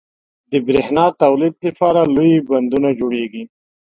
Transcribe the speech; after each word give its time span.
•د 0.51 0.53
برېښنا 0.67 1.05
د 1.11 1.15
تولید 1.23 1.55
لپاره 1.67 2.01
لوی 2.15 2.33
بندونه 2.49 2.89
جوړېږي. 2.99 3.43